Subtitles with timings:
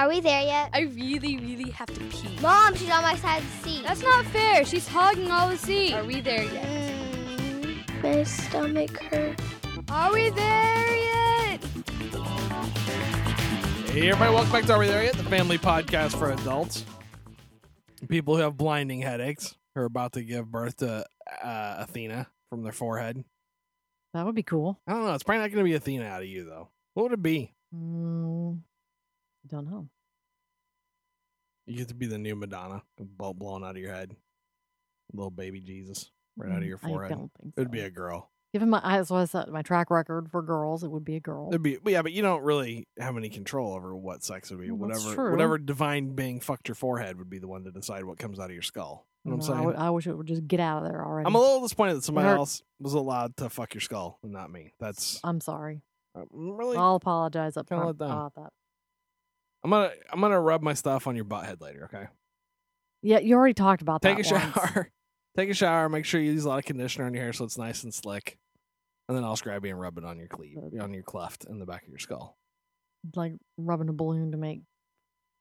[0.00, 0.70] Are we there yet?
[0.72, 2.34] I really, really have to pee.
[2.40, 3.84] Mom, she's on my side of the seat.
[3.86, 4.64] That's not fair.
[4.64, 5.92] She's hogging all the seat.
[5.92, 6.94] Are we there yet?
[7.36, 9.44] Mm, my stomach hurts.
[9.90, 11.62] Are we there yet?
[13.90, 15.18] Hey, everybody, welcome back to Are We There Yet?
[15.18, 16.86] The family podcast for adults.
[18.08, 21.04] People who have blinding headaches who are about to give birth to
[21.44, 23.22] uh, Athena from their forehead.
[24.14, 24.80] That would be cool.
[24.86, 25.12] I don't know.
[25.12, 26.70] It's probably not going to be Athena out of you, though.
[26.94, 27.52] What would it be?
[27.76, 28.60] Mm,
[29.48, 29.88] don't know.
[31.66, 34.16] You get to be the new Madonna, bolt blown out of your head.
[35.12, 37.10] Little baby Jesus right out of your Mm, I forehead.
[37.18, 38.30] don't think It would be a girl.
[38.52, 41.20] Given my as well as uh, my track record for girls, it would be a
[41.20, 41.48] girl.
[41.50, 44.64] It'd be, yeah, but you don't really have any control over what sex it would
[44.64, 44.70] be.
[44.72, 48.18] Well, whatever, whatever divine being fucked your forehead would be the one to decide what
[48.18, 49.06] comes out of your skull.
[49.24, 49.66] You know what I'm No, I, saying?
[49.66, 51.26] would- I wish it would just get out of there already.
[51.28, 54.50] I'm a little disappointed that somebody else was allowed to fuck your skull and not
[54.50, 54.72] me.
[54.80, 55.82] That's I'm sorry.
[56.16, 56.76] I'm really.
[56.76, 58.50] I'll apologize up front about that.
[59.62, 61.90] I'm gonna I'm gonna rub my stuff on your butt head later.
[61.92, 62.06] Okay.
[63.02, 64.16] Yeah, you already talked about that.
[64.16, 64.54] Take a once.
[64.54, 64.90] shower.
[65.36, 65.88] Take a shower.
[65.88, 67.94] Make sure you use a lot of conditioner on your hair so it's nice and
[67.94, 68.36] slick.
[69.08, 71.58] And then I'll scrub you and rub it on your cleave, on your cleft in
[71.58, 72.36] the back of your skull.
[73.14, 74.60] Like rubbing a balloon to make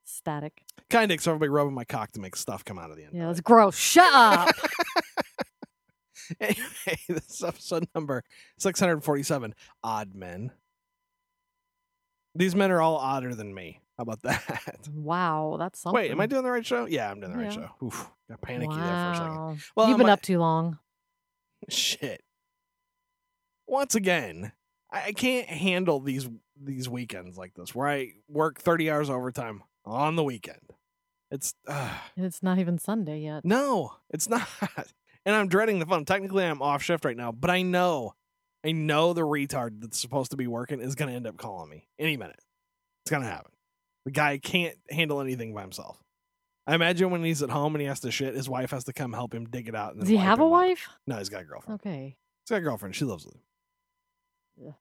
[0.05, 0.63] static.
[0.89, 3.13] Kind of, so everybody rubbing my cock to make stuff come out of the end.
[3.13, 3.77] Yeah, that's gross.
[3.77, 4.49] Shut up.
[6.39, 6.63] Anyway,
[7.09, 8.23] this is episode number
[8.59, 10.51] 647 Odd Men.
[12.35, 13.79] These men are all odder than me.
[14.00, 14.88] How about that?
[14.94, 16.02] wow, that's something.
[16.02, 16.86] Wait, am I doing the right show?
[16.86, 17.67] Yeah, I'm doing the right Yeah.
[17.67, 17.86] show.
[17.86, 19.61] Oof, got panicky there for a second.
[19.75, 20.80] Well, You've I'm been up too long.
[21.69, 22.22] Shit.
[23.67, 24.53] Once again,
[24.89, 30.16] I can't handle these these weekends like this where I work 30 hours overtime on
[30.16, 30.61] the weekend.
[31.30, 33.44] It's uh, it's not even Sunday yet.
[33.44, 34.47] no, it's not.
[35.25, 36.06] And I'm dreading the fun.
[36.06, 38.13] Technically, I'm off shift right now, but I know,
[38.66, 41.69] I know the retard that's supposed to be working is going to end up calling
[41.69, 42.39] me any minute.
[43.03, 43.52] It's going to happen.
[44.05, 46.02] The guy can't handle anything by himself.
[46.67, 48.94] I imagine when he's at home and he has to shit, his wife has to
[48.94, 49.91] come help him dig it out.
[49.94, 50.52] And Does he have a up.
[50.52, 50.88] wife?
[51.08, 51.80] No, he's got a girlfriend.
[51.81, 52.16] Okay.
[52.46, 52.96] He's got a girlfriend.
[52.96, 53.40] She loves him.
[54.57, 54.72] Yeah.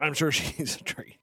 [0.00, 1.18] I'm sure she's a treat.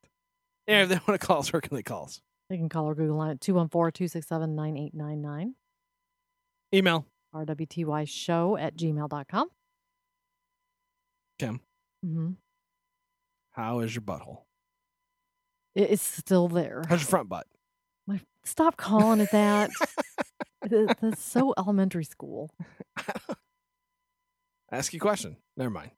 [0.67, 2.21] Yeah, if they want to call us, where can they call us?
[2.49, 5.55] You can call our Google line at 214 267 9899.
[6.73, 7.05] Email.
[7.35, 9.49] RWTY show at gmail.com.
[11.37, 11.61] Kim,
[12.05, 12.31] Mm-hmm.
[13.51, 14.39] how is your butthole?
[15.75, 16.83] It is still there.
[16.87, 17.47] How's your front butt?
[18.07, 19.69] My, stop calling it that.
[20.61, 22.49] That- That's so elementary school.
[24.71, 25.37] Ask you a question.
[25.57, 25.91] Never mind.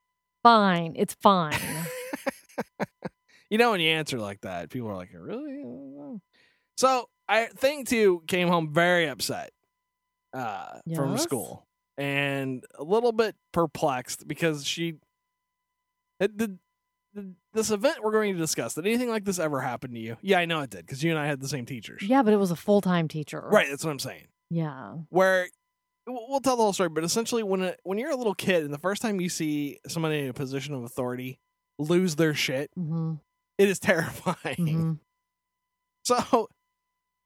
[0.44, 0.94] Fine.
[0.96, 1.58] It's fine.
[3.50, 5.52] you know, when you answer like that, people are like, really?
[5.60, 6.22] I don't know."
[6.78, 9.52] So I think too came home very upset
[10.34, 11.68] uh, from school
[11.98, 14.96] and a little bit perplexed because she
[16.20, 16.58] the,
[17.54, 18.74] this event we're going to discuss.
[18.76, 20.18] Did anything like this ever happen to you?
[20.22, 22.02] Yeah, I know it did because you and I had the same teachers.
[22.04, 23.42] yeah, but it was a full time teacher.
[23.42, 24.28] Right, that's what I'm saying.
[24.50, 24.94] Yeah.
[25.10, 25.48] Where
[26.08, 28.64] we'll we'll tell the whole story, but essentially, when a, when you're a little kid
[28.64, 31.40] and the first time you see somebody in a position of authority
[31.80, 33.14] lose their shit, Mm-hmm.
[33.58, 34.56] it is terrifying.
[34.58, 34.94] hmm
[36.04, 36.50] So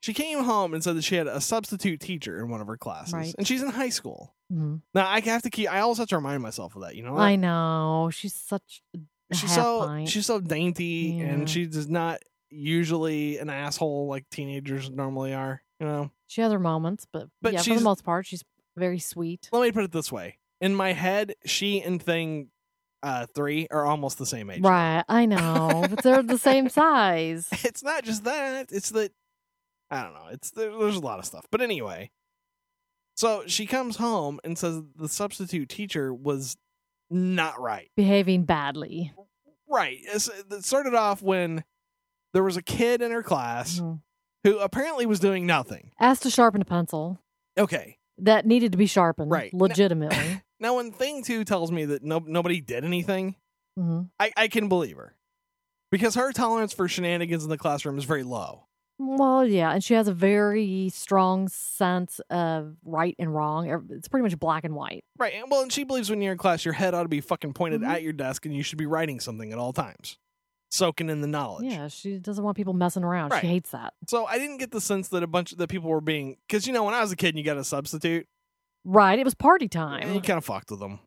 [0.01, 2.77] she came home and said that she had a substitute teacher in one of her
[2.77, 3.33] classes, Right.
[3.37, 4.35] and she's in high school.
[4.51, 5.69] hmm Now I have to keep.
[5.71, 6.95] I always have to remind myself of that.
[6.95, 8.09] You know, I know.
[8.13, 8.99] She's such a
[9.33, 10.09] she's so pint.
[10.09, 11.25] she's so dainty, Yeah.
[11.25, 12.19] and she does not
[12.49, 15.61] usually an asshole like teenagers normally are.
[15.79, 16.11] You know.
[16.27, 18.43] She has her moments, but, But yeah, for the most part, she's
[18.77, 19.49] very sweet.
[19.51, 22.49] Let me put it this way: in my head, she and Thing
[23.03, 24.61] uh, three are almost the same age.
[24.61, 25.03] Right.
[25.07, 25.85] I know.
[25.89, 27.47] but they're the same size.
[27.63, 29.11] It's not just that; it's that
[29.91, 30.27] I don't know.
[30.31, 32.09] It's there, there's a lot of stuff, but anyway.
[33.15, 36.57] So she comes home and says the substitute teacher was
[37.09, 37.89] not right.
[37.95, 39.13] Behaving badly.
[39.69, 39.97] Right.
[40.03, 41.63] It started off when
[42.33, 44.01] there was a kid in her class Mhm.
[44.43, 45.91] who apparently was doing nothing.
[45.99, 47.19] Asked to sharpen a pencil
[47.57, 47.97] Okay.
[48.17, 49.31] that needed to be sharpened.
[49.31, 49.53] Right.
[49.53, 50.41] Legitimately.
[50.57, 53.35] Now, when Thing 2 tells me that no, nobody did anything,
[53.77, 55.17] hmm I, I can believe her.
[55.91, 58.67] Because her tolerance for shenanigans in the classroom is very low.
[58.97, 63.69] Well, yeah, and she has a very strong sense of right and wrong.
[63.69, 65.03] Er, It's pretty much black and white.
[65.17, 65.33] Right.
[65.33, 67.53] And well, and she believes when you're in class, your head ought to be fucking
[67.53, 67.87] pointed Mhm.
[67.89, 70.17] at your desk and you should be writing something at all times,
[70.71, 71.65] soaking in the knowledge.
[71.65, 73.31] Yeah, she doesn't want people messing around.
[73.31, 73.41] Right.
[73.41, 73.93] She hates that.
[74.07, 76.65] So I didn't get the sense that a bunch of the people were being, because
[76.65, 78.27] you know, when I was a kid and you got a substitute,
[78.85, 79.17] Right.
[79.19, 80.13] It was party time.
[80.13, 80.99] you kind of fucked with them.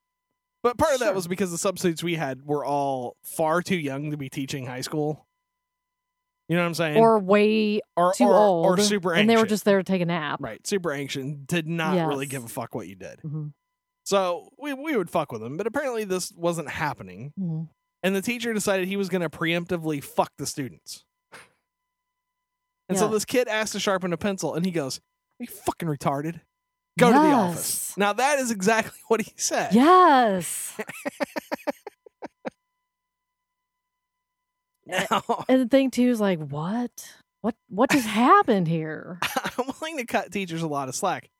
[0.64, 1.14] But part of that Sure.
[1.14, 4.81] was because the substitutes we had were all far too young to be teaching high
[4.81, 5.27] school.
[6.49, 6.97] You know what I'm saying?
[6.97, 8.67] Or way or, too or, old.
[8.67, 9.21] or super anxious.
[9.21, 10.39] And they were just there to take a nap.
[10.43, 13.21] right, super anxious, did not really give a fuck what you did.
[13.25, 13.53] Mhm.
[14.05, 17.69] So we we would fuck with them, but apparently this wasn't happening, Mhm.
[18.03, 21.05] and the teacher decided he was going to preemptively fuck the students.
[22.89, 24.97] And so this kid asked to sharpen a pencil, and he goes,
[25.39, 26.41] "Are you fucking retarded?
[26.99, 29.75] Go to the office." Now that is exactly what he said.
[29.75, 30.75] Yes.
[34.88, 35.44] Now oh.
[35.49, 36.90] and the thing too is like, what?
[37.40, 39.19] What what just happened here?
[39.58, 41.31] I'm willing to cut teachers a lot of slack.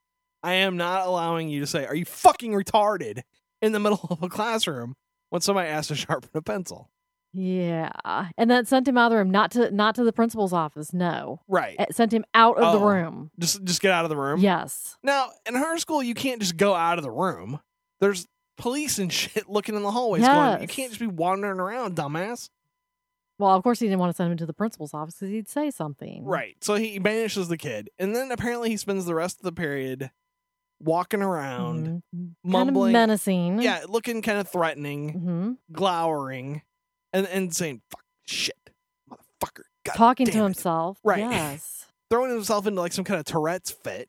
[0.43, 3.23] I am not allowing you to say, "Are you fucking retarded?"
[3.61, 4.95] in the middle of a classroom
[5.31, 6.91] when somebody asks to sharpen a pencil.
[7.33, 7.91] Yeah.
[8.39, 10.93] And that sent him out of the room, not to not to the principal's office.
[10.93, 11.41] No.
[11.49, 11.77] Right.
[11.79, 12.89] It sent him out of the Oh.
[12.89, 13.31] room.
[13.39, 14.41] Just just get out of the room.
[14.41, 14.97] Yes.
[15.03, 17.61] Now, in her school, you can't just go out of the room.
[18.01, 21.97] There's police and shit looking in the hallways going, you can't just be wandering around,
[21.97, 22.49] dumbass.
[23.39, 25.49] Well, of course he didn't want to send him to the principal's office because he'd
[25.49, 26.25] say something.
[26.25, 26.57] Right.
[26.61, 27.89] So he banishes the kid.
[27.99, 30.11] And then apparently he spends the rest of the period
[30.81, 32.03] walking around, Mhm.
[32.13, 32.93] Kind of mumbling.
[32.93, 33.63] menacing.
[33.63, 36.63] Yeah, looking kind of threatening, hmm glowering,
[37.13, 38.71] and, and saying, fuck, shit,
[39.11, 39.63] motherfucker.
[39.85, 40.99] God Talking to it." himself.
[41.05, 41.19] Right.
[41.21, 41.87] Yes.
[42.11, 44.09] Throwing himself into like some kind of Tourette's fit.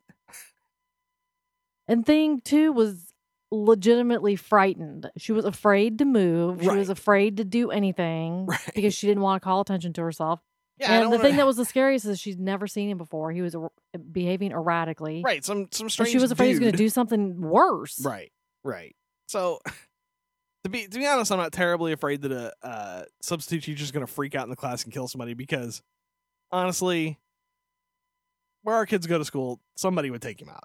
[1.87, 3.08] And thing too was
[3.51, 5.10] legitimately frightened.
[5.18, 6.62] She was afraid to move.
[6.62, 8.60] She was afraid to do anything Right.
[8.75, 10.40] because she didn't want to call attention to herself.
[10.78, 13.31] Yeah, and the wanna- thing that was the scariest is she'd never seen him before.
[13.31, 13.69] He was er-
[14.12, 15.22] behaving erratically.
[15.25, 15.44] Right.
[15.44, 18.00] Some some And strange she was afraid he was going to do something worse.
[18.04, 18.31] Right,
[18.63, 18.96] right.
[19.28, 19.60] So,
[20.63, 24.06] to be to be honest, I'm not terribly afraid that a uh, substitute teacher's going
[24.06, 25.81] to freak out in the class and kill somebody because,
[26.51, 27.19] honestly,
[28.63, 30.63] where our kids go to school, somebody would take him out.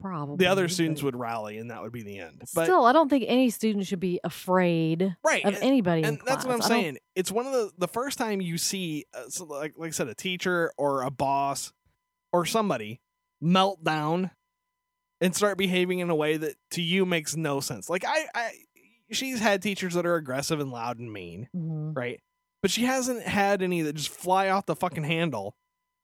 [0.00, 0.36] Probably.
[0.36, 2.42] The other students would rally, and that would be the end.
[2.54, 6.02] But Still, I don't think any student should be afraid right, of and, anybody.
[6.02, 6.70] and that's what I'm class.
[6.70, 6.98] I don't- saying.
[7.14, 10.08] It's one of the the first time you see, uh, so like like I said,
[10.08, 11.72] a teacher or a boss
[12.32, 13.00] or somebody
[13.40, 14.30] melt down
[15.20, 17.88] and start behaving in a way that to you makes no sense.
[17.88, 18.50] Like I, I
[19.10, 21.96] she's had teachers that are aggressive and loud and mean, Mhm.
[21.96, 22.20] right?
[22.60, 25.54] But she hasn't had any that just fly off the fucking handle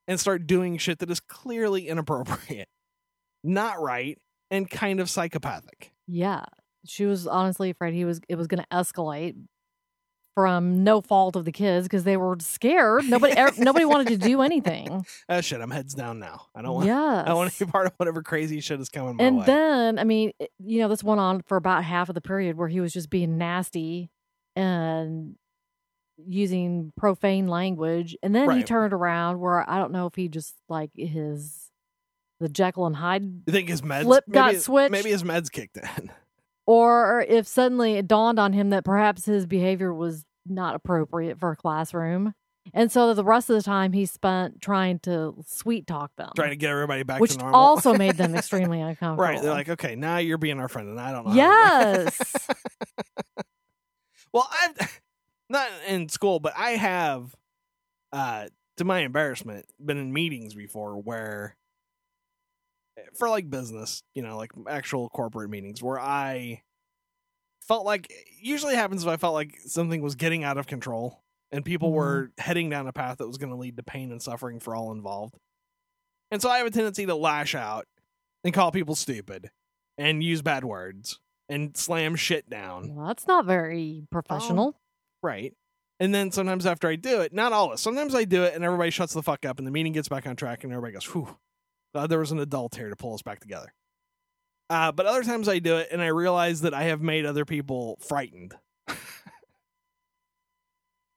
[0.07, 2.69] and start doing shit that is clearly inappropriate,
[3.43, 4.19] not right,
[4.51, 5.93] and kind of psychopathic.
[6.07, 6.45] Yeah,
[6.87, 9.37] she was honestly afraid he was it was going to escalate
[10.37, 13.05] from no fault of the kids because they were scared.
[13.09, 15.05] Nobody er, nobody wanted to do anything.
[15.29, 16.47] Ah, shit, I'm heads down now.
[16.55, 16.87] I don't want.
[16.87, 17.25] Yes.
[17.25, 19.47] I don't want to be part of whatever crazy shit is coming my and way.
[19.47, 22.57] then, I mean, it- you know, this went on for about half of the period
[22.57, 24.11] where he was just being nasty
[24.57, 25.35] and
[26.27, 28.17] using profane language.
[28.23, 31.70] And then he turned around where I don't know if he just like his
[32.41, 34.91] the Jekyll and Hyde you think his meds flip maybe, got switched?
[34.91, 36.11] Maybe his meds kicked in.
[36.67, 41.51] or if suddenly it dawned on him that perhaps his behavior was not appropriate for
[41.51, 42.35] a classroom.
[42.73, 46.51] And so the rest of the time he spent trying to sweet talk them, trying
[46.51, 47.59] to get everybody back which to normal.
[47.59, 49.23] also made them extremely uncomfortable.
[49.23, 49.41] right.
[49.41, 51.35] They're like, okay, now you're being our friend, and I don't know.
[51.35, 52.49] yes.
[54.33, 55.01] well, I've
[55.49, 57.35] not in school, but I have,
[58.13, 61.57] uh, to my embarrassment, been in meetings before where,
[63.19, 66.63] for like business, you know, like actual corporate meetings, where I
[67.67, 71.65] felt like usually happens if I felt like something was getting out of control and
[71.65, 71.95] people Mhm.
[71.95, 74.75] were heading down a path that was going to lead to pain and suffering for
[74.75, 75.35] all involved.
[76.31, 77.87] And so I have a tendency to lash out
[78.45, 79.51] and call people stupid
[79.99, 81.19] and use bad words
[81.49, 82.95] and slam shit down.
[82.95, 84.77] Well, that's not very professional.
[85.23, 85.55] Right.
[85.99, 88.65] And then sometimes after I do it, not all always, sometimes I do it and
[88.65, 91.05] everybody shuts the fuck up and the meeting gets back on track and everybody goes,
[91.05, 91.37] whew,
[91.93, 93.73] glad there was an adult here to pull us back together.
[94.69, 97.45] Uh, but other times I do it and I realize that I have made other
[97.45, 98.55] people frightened.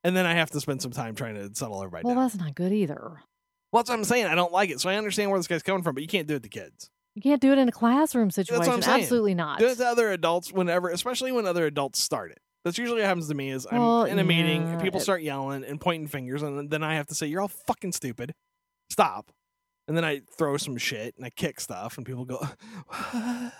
[0.04, 2.24] and then I have to spend some time trying to settle everybody well, down.
[2.24, 3.22] that's not good either.
[3.72, 4.26] Well, that's what I'm saying.
[4.26, 4.80] I don't like it.
[4.80, 6.90] So I understand where this guy's coming from, but you can't do it to kids.
[7.16, 8.84] You can't do it in a classroom situation.
[8.84, 9.60] Absolutely not.
[9.60, 12.40] Do it to other adults whenever, especially when other adults start it.
[12.66, 15.04] That's usually what happens to me is I'm Well, in a meeting and people it-
[15.04, 18.34] start yelling and pointing fingers and then I have to say, You're all fucking stupid.
[18.90, 19.32] Stop.
[19.88, 22.40] And then I throw some shit and I kick stuff and people go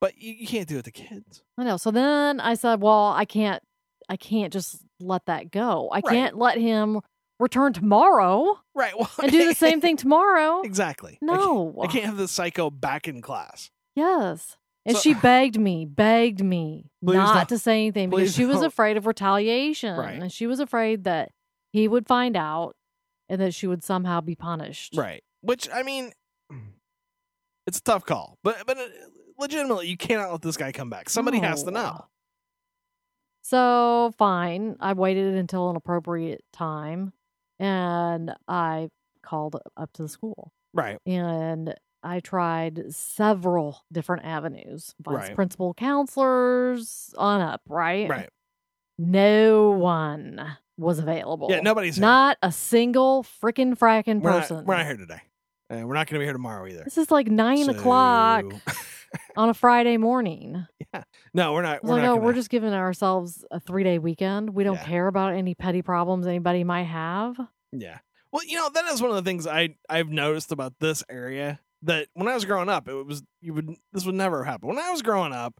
[0.00, 1.42] But you, you can't do it to kids.
[1.56, 1.76] I know.
[1.76, 3.62] So then I said, well, I can't
[4.08, 5.88] I can't just let that go.
[5.90, 6.04] I Right.
[6.04, 7.00] can't let him
[7.38, 8.92] return tomorrow Right.
[8.98, 10.62] Well and do the same thing tomorrow.
[10.62, 11.18] exactly.
[11.22, 11.74] I can't- No.
[11.82, 13.70] I can't have the psycho back in class.
[13.94, 14.56] Yes.
[14.84, 17.48] And So- she begged me, begged me not don't.
[17.50, 18.66] to say anything because she was don't.
[18.66, 19.96] afraid of retaliation.
[19.96, 20.20] Right.
[20.20, 21.30] And she was afraid that
[21.72, 22.74] he would find out
[23.32, 24.94] and that she would somehow be punished.
[24.94, 25.24] Right.
[25.40, 26.12] Which I mean,
[27.66, 28.86] it's a tough call, but but uh,
[29.38, 31.08] legitimately, you cannot let this guy come back.
[31.08, 32.04] Somebody has to know.
[33.42, 34.76] So fine.
[34.80, 37.12] I waited until an appropriate time
[37.58, 38.90] and I
[39.22, 40.52] called up to the school.
[40.74, 40.98] Right.
[41.04, 41.74] and
[42.04, 45.34] I tried several different avenues, vice Right.
[45.36, 48.08] principal counselors on up, right?
[48.08, 48.30] Right.
[48.98, 51.48] No one was available.
[51.50, 52.02] Yeah, nobody's here.
[52.02, 54.56] Not a single freaking fracking we're person.
[54.58, 55.20] Not, we're not here today.
[55.70, 56.82] And we're not going to be here tomorrow either.
[56.84, 58.44] This is like nine So- o'clock
[59.36, 60.66] on a Friday morning.
[60.92, 61.04] Yeah.
[61.32, 61.82] No, we're not.
[61.82, 64.50] We're like, not oh, gonna, we're just giving ourselves a three day weekend.
[64.50, 64.84] We don't Yeah.
[64.84, 67.38] care about any petty problems anybody might have.
[67.72, 67.98] Yeah.
[68.32, 71.60] Well, you know, that is one of the things I I've noticed about this area
[71.82, 74.68] that when I was growing up, it was you would this would never happen.
[74.68, 75.54] When I was growing up,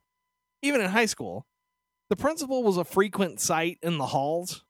[0.63, 1.47] even in high school,
[2.11, 4.65] the principal was a frequent sight in the halls.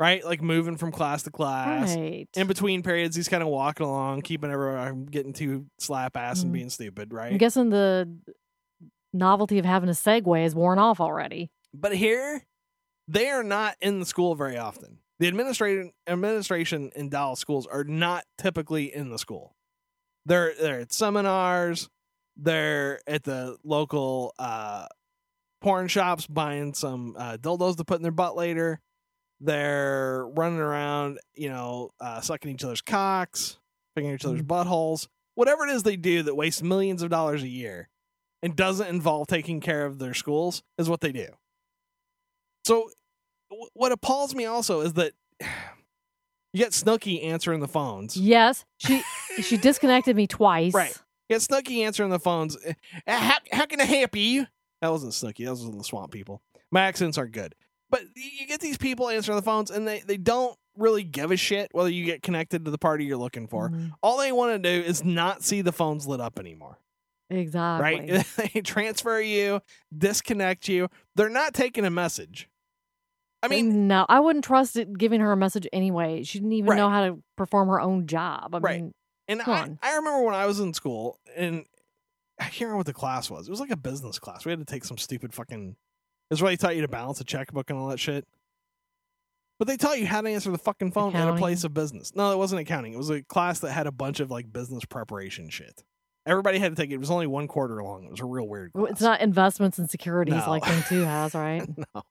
[0.00, 0.24] Right?
[0.24, 1.94] Like moving from class to class.
[1.94, 2.26] Right.
[2.34, 6.42] In between periods, he's kind of walking along, keeping everyone from getting too slap ass
[6.42, 6.54] and Mhm.
[6.54, 7.30] being stupid, right?
[7.32, 8.12] I'm guessing the
[9.12, 11.50] novelty of having a Segway is worn off already.
[11.72, 12.42] But here,
[13.06, 14.98] they are not in the school very often.
[15.20, 19.54] The administration administration in Dallas schools are not typically in the school.
[20.26, 21.88] They're they're at seminars.
[22.36, 24.86] They're at the local uh,
[25.60, 28.80] porn shops buying some uh, dildos to put in their butt later.
[29.44, 33.58] They're running around, you know, uh, sucking each other's cocks,
[33.96, 35.08] picking each other's buttholes.
[35.34, 37.88] Whatever it is they do that wastes millions of dollars a year
[38.42, 41.26] and doesn't involve taking care of their schools is what they do.
[42.64, 42.90] So,
[43.50, 48.16] w- what appalls me also is that you get Snooki answering the phones.
[48.16, 49.02] Yes, she
[49.42, 50.74] she disconnected me twice.
[50.74, 50.96] Right.
[51.28, 52.56] You get Snooki answering the phones.
[52.56, 52.72] Uh,
[53.06, 54.46] How, how can I help you?
[54.80, 55.44] That wasn't Snooki.
[55.46, 56.42] That was the Swamp People.
[56.70, 57.54] My accents aren't good.
[57.92, 61.36] But you get these people answering the phones, and they, they don't really give a
[61.36, 63.68] shit whether you get connected to the party you're looking for.
[63.68, 63.92] Mhm.
[64.02, 66.78] All they want to do is not see the phones lit up anymore.
[67.30, 68.10] Exactly.
[68.10, 68.26] Right?
[68.54, 69.60] they transfer you,
[69.96, 70.88] disconnect you.
[71.14, 72.48] They're not taking a message.
[73.42, 76.22] I mean, no, I wouldn't trust it giving her a message anyway.
[76.22, 76.76] She didn't even Right.
[76.76, 78.54] know how to perform her own job.
[78.54, 78.80] I Right.
[78.82, 78.92] mean,
[79.28, 79.78] And I, on.
[79.82, 81.64] I remember when I was in school, and
[82.38, 83.48] I can't remember what the class was.
[83.48, 84.44] It was like a business class.
[84.44, 85.76] We had to take some stupid fucking.
[86.32, 88.26] It's where they taught you to balance a checkbook and all that shit.
[89.58, 92.12] But they taught you how to answer the fucking phone at a place of business.
[92.16, 92.94] No, it wasn't accounting.
[92.94, 95.84] It was a class that had a bunch of like business preparation shit.
[96.26, 96.94] Everybody had to take it.
[96.94, 98.04] It was only one quarter long.
[98.04, 98.90] It was a real weird class.
[98.92, 100.48] it's not investments and securities No.
[100.50, 101.68] like Thing Two has, right?
[101.94, 102.02] no.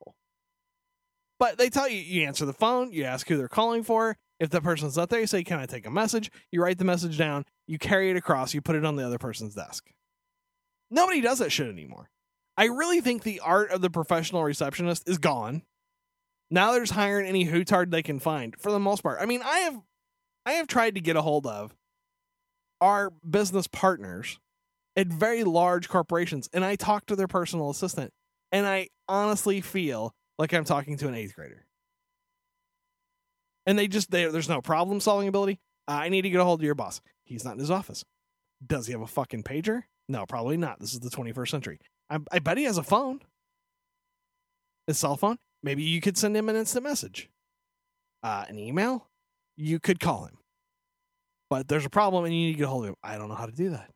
[1.39, 4.17] But they tell you you answer the phone, you ask who they're calling for.
[4.39, 6.31] If the person's not there, you say, Can I take a message?
[6.51, 9.17] You write the message down, you carry it across, you put it on the other
[9.17, 9.89] person's desk.
[10.89, 12.09] Nobody does that shit anymore.
[12.61, 15.63] I really think the art of the professional receptionist is gone.
[16.51, 19.17] Now they're just hiring any hootard they can find for the most part.
[19.19, 19.81] I mean, I have
[20.45, 21.73] I have tried to get a hold of
[22.79, 24.37] our business partners
[24.95, 28.11] at very large corporations, and I talk to their personal assistant,
[28.51, 31.65] and I honestly feel like I'm talking to an eighth grader.
[33.65, 35.59] And they just they, there's no problem solving ability.
[35.87, 37.01] I need to get a hold of your boss.
[37.23, 38.03] He's not in his office.
[38.63, 39.81] Does he have a fucking pager?
[40.07, 40.79] No, probably not.
[40.79, 41.79] This is the 21st century.
[42.11, 43.21] I, I bet he has a phone,
[44.87, 45.37] a cell phone.
[45.63, 47.29] Maybe you could send him an instant message,
[48.21, 49.07] uh, an email.
[49.55, 50.37] You could call him,
[51.49, 52.95] but there's a problem, and you need to get a hold of him.
[53.03, 53.89] I don't know how to do that.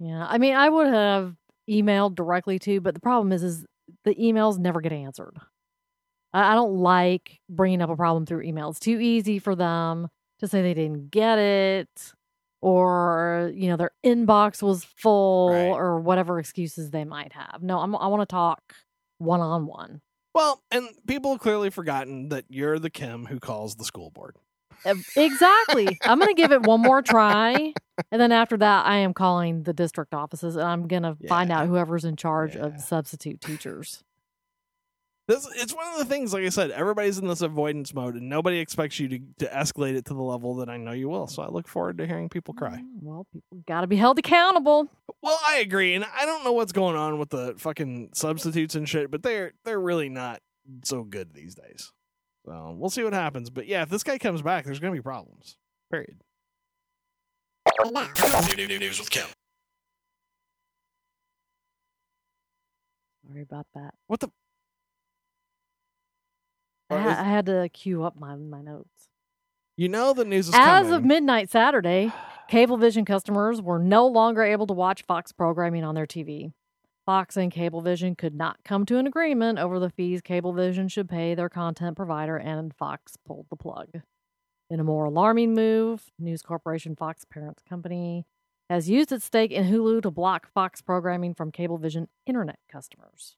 [0.00, 1.34] Yeah, I mean, I would have
[1.70, 3.64] emailed directly too, but the problem is, is
[4.04, 5.36] the emails never get answered.
[6.32, 8.70] I, I don't like bringing up a problem through email.
[8.70, 10.08] It's too easy for them
[10.40, 12.12] to say they didn't get it,
[12.62, 15.66] or you know their inbox was full, Right.
[15.68, 17.62] or whatever excuses they might have.
[17.62, 18.74] No, I'm, I want to talk
[19.18, 20.00] one on one.
[20.34, 24.36] Well, and people have clearly forgotten that you're the Kim who calls the school board.
[25.16, 25.98] Exactly.
[26.02, 27.72] I'm going to give it one more try.
[28.10, 31.52] And then after that, I am calling the district offices and I'm going to find
[31.52, 32.62] out whoever's in charge Yeah.
[32.66, 34.02] of substitute teachers.
[35.32, 38.28] This it's one of the things, like I said, everybody's in this avoidance mode, and
[38.28, 41.26] nobody expects you to, to escalate it to the level that I know you will.
[41.26, 42.82] So I look forward to hearing people cry.
[42.82, 44.88] Mm, Well, people got to be held accountable.
[45.22, 48.86] Well, I agree, and I don't know what's going on with the fucking substitutes and
[48.86, 50.42] shit, but they're they're really not
[50.84, 51.92] so good these days.
[52.44, 53.48] So we'll see what happens.
[53.48, 55.56] But yeah, if this guy comes back, there's gonna be problems.
[55.90, 56.16] Period.
[58.68, 59.26] News with Kim.
[63.26, 63.94] Sorry about that.
[64.08, 64.28] What the?
[66.92, 69.08] I, ha- I had to queue up my, my notes.
[69.76, 70.92] You know the news is As coming.
[70.92, 72.12] of midnight Saturday,
[72.50, 76.52] Cablevision customers were no longer able to watch Fox programming on their TV.
[77.06, 81.34] Fox and Cablevision could not come to an agreement over the fees Cablevision should pay
[81.34, 83.88] their content provider, and Fox pulled the plug.
[84.70, 88.24] In a more alarming move, News Corporation Fox parent company
[88.70, 93.36] has used its stake in Hulu to block Fox programming from Cablevision internet customers.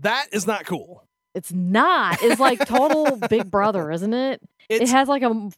[0.00, 1.04] that is not cool.
[1.34, 2.18] It's not.
[2.22, 4.40] It's like total Big Brother, isn't it?
[4.68, 5.50] It's it has like a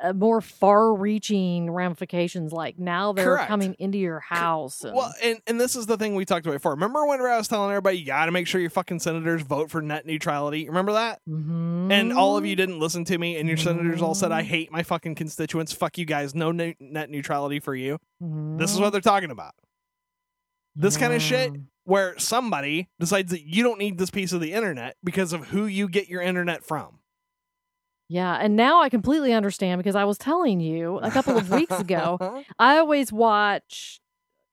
[0.00, 2.52] uh, more far-reaching ramifications.
[2.52, 3.48] Like now they're Correct.
[3.48, 4.84] coming into your house.
[4.84, 6.70] And, Well, and, and this is the thing we talked about before.
[6.72, 9.70] Remember when I was telling everybody you got to make sure your fucking senators vote
[9.72, 10.68] for net neutrality?
[10.68, 11.20] Remember that?
[11.28, 11.90] Mhm.
[11.92, 14.46] And all of you didn't listen to me, and your senators all said, "I Mhm.
[14.46, 15.72] hate my fucking constituents.
[15.72, 16.32] Fuck you guys.
[16.32, 19.54] No ne- net neutrality for you." This is what they're talking about.
[20.76, 21.60] This kind of shit, Yeah.
[21.88, 25.64] Where somebody decides that you don't need this piece of the internet because of who
[25.64, 26.98] you get your internet from.
[28.10, 31.80] Yeah, and now I completely understand because I was telling you a couple of weeks
[31.80, 34.00] ago, I always watch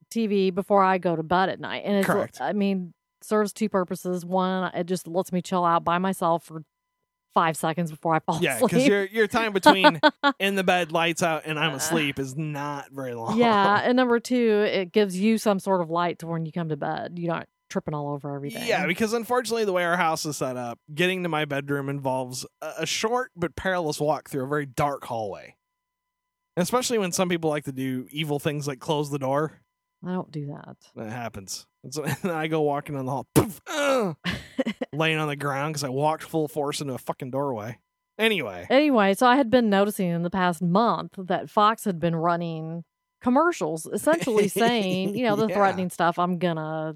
[0.09, 1.83] TV before I go to bed at night.
[1.85, 2.39] And it's Correct.
[2.39, 4.25] I mean, serves two purposes.
[4.25, 6.63] One, it just lets me chill out by myself for
[7.35, 8.71] five seconds before I fall yeah, asleep.
[8.71, 9.99] Yeah, because your your time between
[10.39, 11.77] in the bed, lights out, and I'm uh.
[11.77, 13.37] asleep is not very long.
[13.37, 16.69] yeah, and number two, it gives you some sort of light to when you come
[16.69, 17.19] to bed.
[17.19, 18.67] You're not tripping all over everything.
[18.67, 22.45] Yeah, because unfortunately, the way our house is set up, getting to my bedroom involves
[22.61, 25.55] a, a short but perilous walk through a very dark hallway.
[26.57, 29.59] Especially when some people like to do evil things like close the door.
[30.05, 30.77] I don't do that.
[30.95, 31.67] That happens.
[31.85, 34.13] And so and then I go walking down the hall, poof, uh,
[34.93, 37.77] laying on the ground because I walked full force into a fucking doorway.
[38.17, 42.15] Anyway, Anyway, so I had been noticing in the past month that Fox had been
[42.15, 42.83] running
[43.21, 45.55] commercials essentially saying, you know, the Yeah.
[45.55, 46.95] threatening stuff, I'm gonna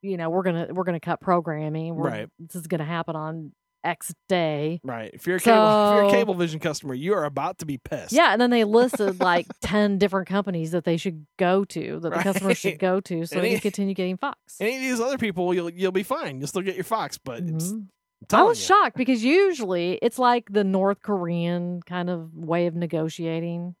[0.00, 1.94] you know, we're gonna we're gonna cut programming.
[1.96, 2.28] We're, Right.
[2.38, 3.52] This is gonna happen on
[3.88, 4.80] X day.
[4.84, 5.10] right.
[5.14, 7.78] If you're a cable, if you're a So- Cablevision customer, you are about to be
[7.78, 8.12] pissed.
[8.12, 12.10] Yeah, and then they listed like ten different companies that they should go to, that
[12.12, 14.38] the customer should go to so they can continue getting Fox.
[14.60, 16.38] Any of these other people, you'll you'll be fine.
[16.38, 17.86] You'll still get your Fox, but it's, Mhm.
[18.32, 18.66] I'm I was you.
[18.66, 23.76] shocked because usually it's like the North Korean kind of way of negotiating.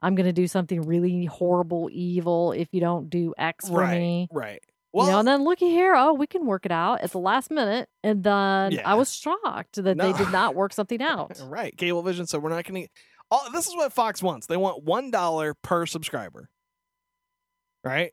[0.00, 3.98] I'm going to do something really horrible, evil if you don't do X for right,
[3.98, 4.28] me.
[4.32, 4.62] right.
[5.04, 7.18] You Well, know, and then looky here, oh, we can work it out at the
[7.18, 7.88] last minute.
[8.02, 8.82] And then Yeah.
[8.84, 11.40] I was shocked that they did not work something out.
[11.44, 11.76] Right.
[11.76, 12.88] Cablevision said we're not going to.
[13.30, 14.46] All this is what Fox wants.
[14.46, 16.48] They want one dollar per subscriber.
[17.84, 18.12] Right.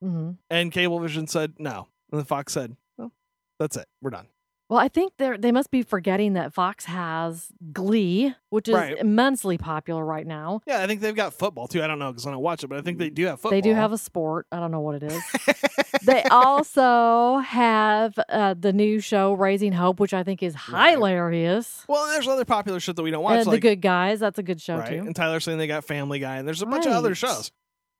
[0.00, 1.88] hmm And Cablevision said no.
[2.12, 3.12] And then Fox said, "Well,
[3.58, 3.86] that's it.
[4.02, 4.26] We're done."
[4.70, 8.96] Well, I think they they must be forgetting that Fox has Glee, which is Right.
[8.96, 10.60] immensely popular right now.
[10.64, 11.82] Yeah, I think they've got football too.
[11.82, 13.50] I don't know because I don't watch it, but I think they do have football.
[13.50, 14.46] They do have a sport.
[14.52, 15.20] I don't know what it is.
[16.04, 20.92] they also have uh, the new show Raising Hope, which I think is Right.
[20.92, 21.84] hilarious.
[21.88, 24.38] well, there's other popular shit that we don't watch, And like the Good Guys, that's
[24.38, 24.88] a good show right.
[24.88, 24.98] too.
[25.00, 27.50] And Tyler saying they got Family Guy, and there's a bunch of other shows.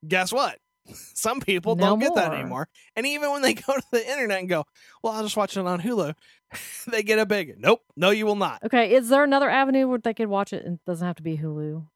[0.07, 0.59] Guess what?
[1.15, 2.69] Some people No don't get that anymore.
[2.97, 4.65] And even when they go to the internet and go,
[5.03, 6.15] "Well, I'll just watch it on Hulu,"
[6.91, 7.83] they get a big nope.
[7.97, 8.65] No, you will not.
[8.65, 11.23] Okay, is there another avenue where they could watch it and it doesn't have to
[11.23, 11.87] be Hulu?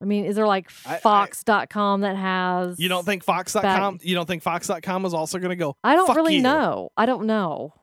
[0.00, 4.00] I mean, is there like I- I- Fox.com that has You don't think Fox.com?
[4.02, 5.76] You don't think Fox.com is also going to go?
[5.84, 6.90] I don't "Fuck really you." know.
[6.96, 7.74] I don't know.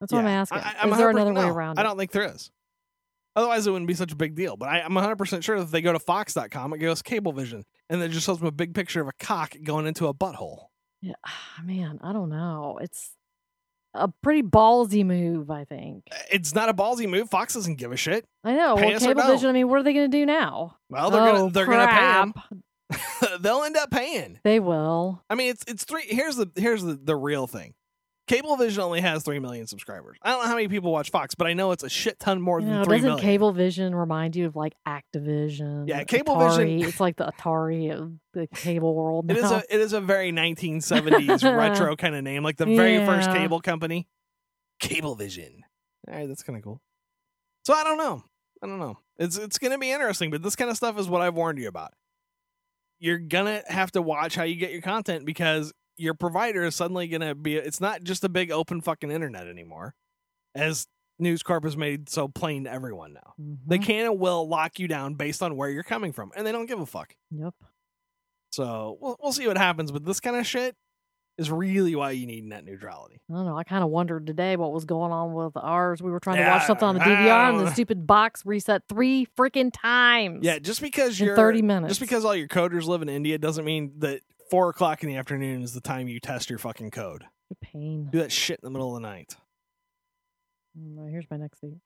[0.00, 0.58] That's what I'm asking.
[0.58, 2.50] I, I'm is there 100% another way no, around I don't think there is.
[3.36, 4.56] Otherwise, it wouldn't be such a big deal.
[4.56, 7.62] But I, I'm 100% sure that if they go to Fox.com, it goes Cablevision.
[7.88, 10.64] And it just shows them a big picture of a cock going into a butthole.
[11.00, 11.12] Yeah,
[11.64, 12.78] man, I don't know.
[12.80, 13.10] It's
[13.94, 16.04] a pretty ballsy move, I think.
[16.10, 17.30] Uh, it's not a ballsy move.
[17.30, 18.24] Fox doesn't give a shit.
[18.44, 18.76] I know.
[18.76, 19.22] Pay well, or no.
[19.22, 19.48] Cablevision.
[19.48, 20.76] I mean, what are they going to do now?
[20.88, 22.34] Well, they're oh, gonna they're gonna pay them.
[23.40, 24.40] They'll end up paying.
[24.42, 25.22] They will.
[25.30, 26.06] I mean, it's it's three.
[26.08, 27.74] Here's the here's the the real thing.
[28.30, 30.16] Cablevision only has three million subscribers.
[30.22, 32.40] I don't know how many people watch Fox, but I know it's a shit ton
[32.40, 33.40] more You than know, three doesn't million.
[33.40, 35.88] Cablevision remind you of like Activision?
[35.88, 36.22] Yeah, Atari?
[36.24, 39.28] Cablevision- It's like the Atari of the cable world.
[39.30, 43.04] It is a it is a very 1970s retro kind of name, like the very
[43.04, 44.06] first cable company,
[44.80, 45.60] Cablevision.
[46.08, 46.80] All right, that's kind of cool.
[47.64, 48.22] So I don't know.
[48.62, 48.98] I don't know.
[49.18, 51.68] It's it's gonna be interesting, but this kind of stuff is what I've warned you
[51.68, 51.92] about.
[52.98, 57.06] You're gonna have to watch how you get your content because your provider is suddenly
[57.08, 57.56] gonna be.
[57.56, 59.94] It's not just a big open fucking internet anymore,
[60.54, 60.86] as
[61.18, 63.34] News Corp has made so plain to everyone now.
[63.66, 63.84] They Mhm.
[63.84, 66.66] can and will lock you down based on where you're coming from, and they don't
[66.66, 67.14] give a fuck.
[67.30, 67.54] Yep.
[68.52, 70.74] So we'll we'll see what happens, but this kind of shit
[71.38, 73.20] is really why you need net neutrality.
[73.30, 73.56] I don't know.
[73.56, 76.02] I kind of wondered today what was going on with ours.
[76.02, 78.82] We were trying to Yeah, watch something on the DVR, and the stupid box reset
[78.88, 80.40] three freaking times.
[80.44, 81.90] Yeah, just because you're thirty minutes.
[81.92, 85.16] just because all your coders live in India doesn't mean that four o'clock in the
[85.16, 87.24] afternoon is the time you test your fucking code.
[87.48, 88.08] The pain.
[88.12, 89.36] Do that shit in the middle of the night.
[90.78, 91.80] Mm, Here's my next story.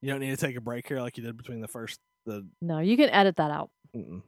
[0.00, 2.46] You don't need to take a break here like you did between the first the.
[2.62, 3.70] No, you can edit that out.
[3.96, 4.22] Mm-mm.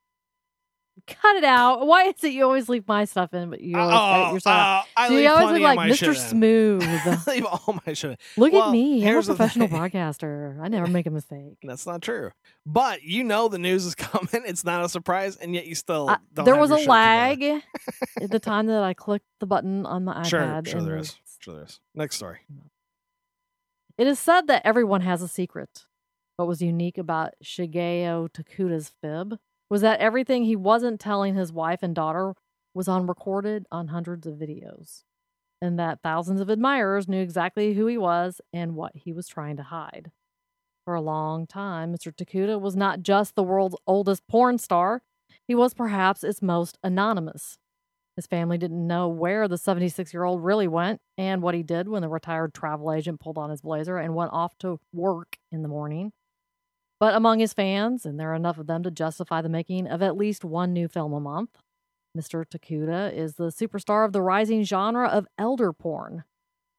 [1.07, 1.87] Cut it out.
[1.87, 4.53] Why is it you always leave my stuff in, but you always edit your stuff
[4.57, 4.85] out?
[4.87, 6.17] oh, I So leave you always look like Mr.
[6.17, 6.83] Smooth.
[7.27, 8.13] I leave all my shit.
[8.13, 8.17] in.
[8.39, 9.07] Look Well, at me.
[9.07, 10.59] I'm a professional broadcaster.
[10.63, 11.59] I never make a mistake.
[11.63, 12.31] That's not true.
[12.65, 14.29] But you know the news is coming.
[14.47, 18.31] It's not a surprise, and yet you still I- don't there was a lag at
[18.31, 20.27] the time that I clicked the button on the iPad.
[20.27, 21.17] Sure, sure there the- is.
[21.41, 21.79] Sure there is.
[21.95, 22.39] Next story.
[23.99, 25.85] It is said that everyone has a secret.
[26.37, 29.39] What was unique about Shigeo Tokuda's fib
[29.71, 32.35] was that everything he wasn't telling his wife and daughter
[32.75, 35.03] was on recorded on hundreds of videos,
[35.61, 39.57] and that thousands of admirers knew exactly who he was and what he was trying
[39.57, 40.11] to hide.
[40.85, 42.15] For a long time, Mr.
[42.15, 45.03] Tokuda was not just the world's oldest porn star,
[45.47, 47.59] he was perhaps its most anonymous.
[48.17, 51.89] His family didn't know where the 76 year old really went and what he did
[51.89, 55.63] when the retired travel agent pulled on his blazer and went off to work in
[55.63, 56.13] the morning.
[56.99, 60.03] But among his fans, and there are enough of them to justify the making of
[60.03, 61.59] at least one new film a month,
[62.17, 62.45] Mr.
[62.47, 66.25] Tokuda is the superstar of the rising genre of elder porn.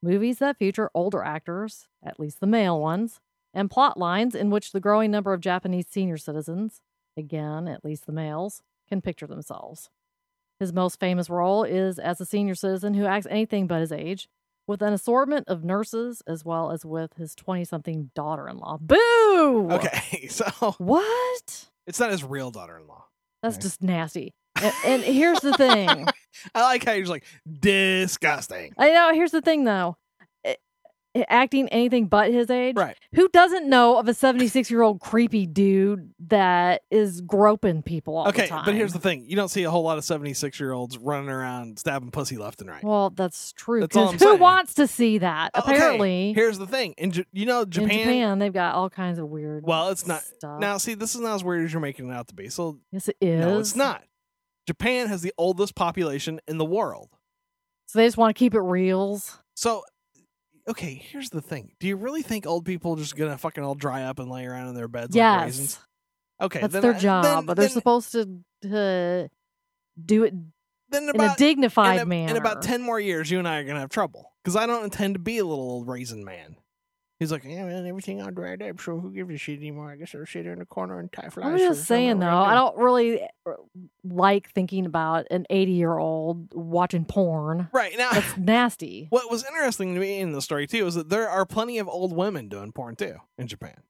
[0.01, 3.19] Movies that feature older actors, at least the male ones,
[3.53, 6.81] and plot lines in which the growing number of Japanese senior citizens,
[7.15, 9.89] again, at least the males, can picture themselves.
[10.59, 14.27] His most famous role is as a senior citizen who acts anything but his age,
[14.67, 18.77] with an assortment of nurses as well as with his 20 something daughter in law.
[18.79, 19.69] Boo!
[19.71, 20.45] Okay, so
[20.77, 21.69] What?
[21.87, 23.05] it's not his real daughter in law.
[23.41, 23.61] That's Okay.
[23.63, 24.33] just nasty.
[24.61, 26.07] And, and here's the thing.
[26.55, 28.73] I like how you're just like, disgusting.
[28.77, 29.13] I know.
[29.13, 29.97] Here's the thing, though.
[31.29, 32.75] Acting anything but his age.
[32.75, 32.97] Right.
[33.15, 38.27] Who doesn't know of a 76 year old creepy dude that is groping people all
[38.29, 38.65] Okay, the time?
[38.65, 39.25] but here's the thing.
[39.29, 42.61] You don't see a whole lot of 76 year olds running around stabbing pussy left
[42.61, 42.83] and right.
[42.83, 43.81] Well, that's true.
[43.81, 44.39] That's all I'm who saying.
[44.39, 45.51] wants to see that?
[45.53, 46.93] Uh, okay, Apparently, Here's the thing.
[46.97, 49.63] In, J- you know, Japan, in Japan, they've got all kinds of weird.
[49.65, 50.59] Well, it's not- Stuff.
[50.59, 52.49] Now, see, this is not as weird as you're making it out to be.
[52.49, 53.39] So, yes, it is.
[53.39, 54.03] no, it's not.
[54.67, 57.09] Japan has the oldest population in the world.
[57.87, 59.39] So they just want to keep it reals.
[59.55, 59.83] So,
[60.67, 61.71] okay, here's the thing.
[61.79, 64.45] Do you really think old people are just gonna fucking all dry up and lay
[64.45, 65.79] around in their beds like raisins?
[65.79, 65.83] Yes,
[66.39, 67.23] Okay, that's their I- job.
[67.23, 69.29] then- but they're then- supposed to to
[70.03, 70.33] do it
[70.89, 72.31] then in a dignified in, a- manner.
[72.31, 74.83] in about ten more years, you and I are gonna have trouble because I don't
[74.83, 76.55] intend to be a little old raisin man.
[77.19, 79.91] He's like, yeah, man, everything all dried up, so who gives a shit anymore?
[79.91, 81.45] I guess I'll sit here in the corner and tie flies.
[81.47, 83.53] I'm just saying though, I don't really uh,
[84.03, 87.69] like thinking about an 80 year old watching porn.
[87.73, 89.07] Right now, That's nasty.
[89.09, 91.87] what was interesting to me in the story too is that there are plenty of
[91.87, 93.81] old women doing porn too in Japan.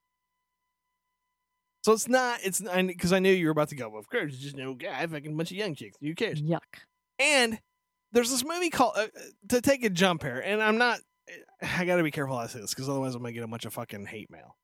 [1.84, 3.90] So it's not it's because I knew you were about to go.
[3.90, 5.98] Well, of course, it's just no guy fucking a bunch of young chicks.
[6.02, 6.42] Who cares?
[6.42, 6.60] Yuck.
[7.20, 7.60] And
[8.12, 11.00] there's this movie called uh, uh, to take a jump here, and I'm not.
[11.62, 13.48] I got to be careful how I say this because otherwise I'm gonna get a
[13.48, 14.56] bunch of fucking hate mail.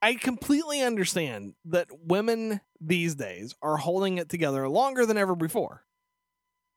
[0.00, 5.84] I completely understand that women these days are holding it together longer than ever before,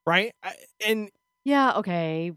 [0.06, 0.32] right?
[0.44, 0.54] I,
[0.86, 1.10] and
[1.44, 2.34] Yeah, okay.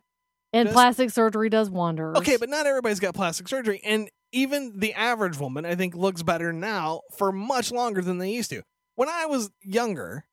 [0.54, 2.16] And plastic surgery does wonders.
[2.16, 6.22] okay, but not everybody's got plastic surgery, and even the average woman, I think, looks
[6.22, 8.62] better now for much longer than they used to.
[8.94, 10.24] When I was younger,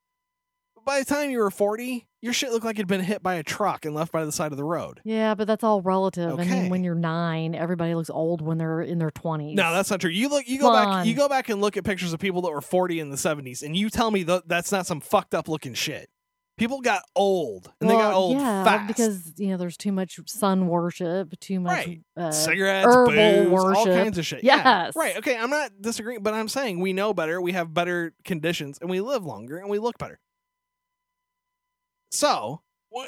[0.86, 3.44] by the time you were 40, your shit looked like it'd been hit by a
[3.44, 5.00] truck and left by the side of the road.
[5.04, 6.40] Yeah, but that's all relative.
[6.40, 9.54] I mean, when you're nine, everybody looks old when they're in their 20s.
[9.54, 10.10] No, that's not true.
[10.10, 12.52] You look, you go back, you go back and look at pictures of people that
[12.52, 15.48] were 40 in the 70s, and you tell me that that's not some fucked up
[15.48, 16.10] looking shit.
[16.58, 18.88] People got old, and they got old yeah, fast.
[18.88, 22.02] because you know there's too much sun worship, too much Right.
[22.18, 24.44] uh, cigarettes, herbal booze, all kinds of shit.
[24.44, 24.96] Yeah, Yes.
[24.96, 25.16] right.
[25.18, 28.90] Okay, I'm not disagreeing, but I'm saying we know better, we have better conditions, and
[28.90, 30.18] we live longer, and we look better.
[32.16, 32.62] So,
[32.96, 33.06] wh-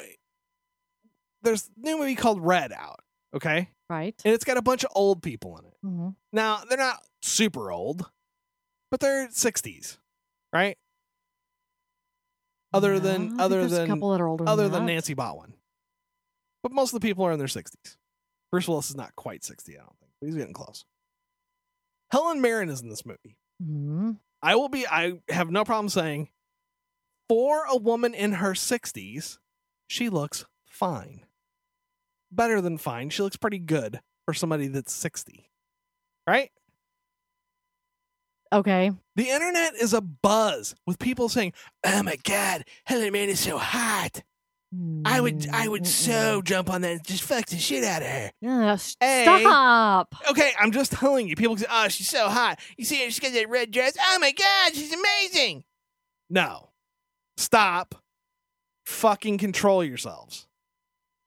[1.42, 3.00] there's a new movie called Red out,
[3.34, 4.14] okay, right.
[4.24, 5.74] and it's got a bunch of old people in it.
[5.82, 8.08] hmm Now they're not super old,
[8.90, 9.98] but they're 60s,
[10.52, 10.76] right?
[12.72, 14.86] Other than other than a couple that are older other than, than.
[14.86, 15.52] Nancy Botwin.
[16.62, 17.96] But most of the people are in their 60s.
[18.50, 20.84] Bruce Willis is not quite 60, I don't think, but he's getting close.
[22.10, 23.38] Helen Mirren is in this movie.
[23.62, 24.18] Mhm.
[24.42, 26.28] I will be, I have no problem saying,
[27.28, 29.38] for a woman in her 60s,
[29.86, 31.26] she looks fine.
[32.30, 33.10] Better than fine.
[33.10, 35.50] She looks pretty good for somebody that's 60.
[36.26, 36.50] Right?
[38.52, 38.90] Okay.
[39.16, 41.52] The internet is a buzz with people saying,
[41.84, 44.22] "Oh my god, Helen Mirren is so hot.
[45.04, 46.44] I would, I would mm, so mm, mm.
[46.44, 48.30] jump on that and just fuck the shit out of her."
[49.00, 49.24] Hey.
[49.24, 50.14] stop.
[50.30, 51.36] Okay, I'm just telling you.
[51.36, 52.58] People say, "Oh, she's so hot.
[52.76, 53.10] You see her?
[53.10, 53.96] She's got that red dress.
[54.00, 55.64] Oh my god, she's amazing."
[56.30, 56.70] No,
[57.38, 57.94] stop.
[58.84, 60.46] Fucking control yourselves.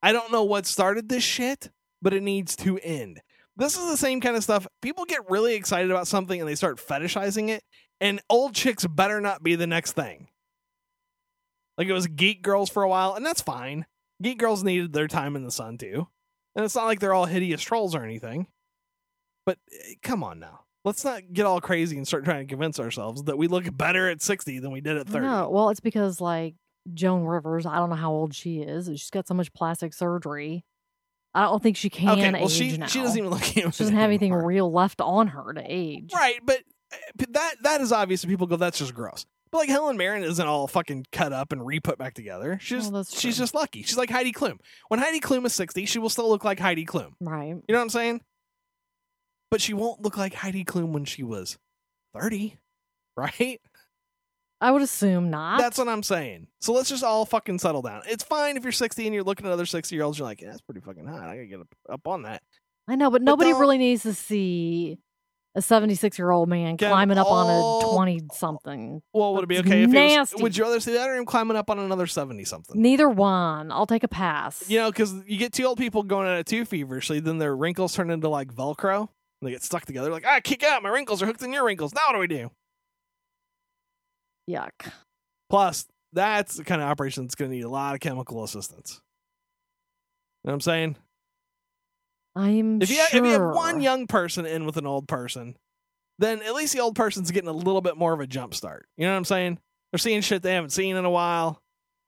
[0.02, 1.70] I don't know what started this shit,
[2.02, 3.22] but it needs to end.
[3.56, 4.66] This is the same kind of stuff.
[4.82, 7.64] People get really excited about something and they start fetishizing it,
[8.00, 10.28] and old chicks better not be the next thing.
[11.78, 13.86] Like it was Geek Girls for a while, and that's fine.
[14.22, 16.08] Geek Girls needed their time in the sun too.
[16.56, 18.48] And it's not like they're all hideous trolls or anything.
[19.46, 20.61] But eh, come on now.
[20.84, 24.10] Let's not get all crazy and start trying to convince ourselves that we look better
[24.10, 25.26] at 60 than we did at 30.
[25.26, 26.56] No, well, it's because like
[26.94, 28.88] Joan Rivers, I don't know how old she is.
[28.88, 30.66] She's got so much plastic surgery.
[31.34, 32.88] I don't think she can okay, well age she now.
[32.88, 33.44] she doesn't even look.
[33.44, 34.48] She doesn't have anything anymore.
[34.48, 36.12] real left on her to age.
[36.14, 36.60] Right, but
[37.16, 38.26] but that that is obvious.
[38.26, 39.26] People go, that's just gross.
[39.52, 42.58] But like Helen Mirren isn't all fucking cut up and re-put back together.
[42.62, 43.84] She's she's just lucky.
[43.84, 44.60] She's like Heidi Klum.
[44.88, 47.12] When Heidi Klum is sixty, she will still look like Heidi Klum.
[47.20, 47.48] Right.
[47.48, 48.22] You know what I'm saying?
[49.52, 51.60] But she won't look like Heidi Klum when she was
[52.16, 52.58] thirty,
[53.18, 53.62] right?
[54.62, 55.60] I would assume not.
[55.60, 56.48] That's what I'm saying.
[56.62, 58.04] So let's just all fucking settle down.
[58.08, 60.20] It's fine if you're 60 and you're looking at other 60 year olds.
[60.20, 61.20] You're like, yeah, that's pretty fucking hot.
[61.20, 62.44] I gotta get up, up on that.
[62.88, 65.00] I know, but nobody really needs to see
[65.56, 69.02] a 76 year old man climbing up on a 20 something.
[69.14, 70.44] Well, would it be okay if he was, nasty.
[70.44, 72.80] would you rather see that or him climbing up on another 70 something?
[72.80, 73.72] Neither one.
[73.72, 74.70] I'll take a pass.
[74.70, 77.56] You know, because you get two old people going at it too feverishly, then their
[77.56, 79.10] wrinkles turn into like Velcro.
[79.42, 80.12] And they get stuck together.
[80.12, 80.84] Like, ah, kick out.
[80.84, 81.94] My wrinkles are hooked in your wrinkles.
[81.94, 82.52] Now what do we do?
[84.50, 84.92] Yuck.
[85.50, 89.02] Plus, that's the kind of operation that's going to need a lot of chemical assistance.
[90.44, 90.96] You know what I'm saying?
[92.36, 93.20] I'm If you, sure.
[93.20, 95.58] if you have one young person in with an old person,
[96.20, 98.86] then at least the old person's getting a little bit more of a jump start.
[98.98, 99.60] You know what I'm saying?
[99.92, 101.62] They're seeing shit they haven't seen in a while.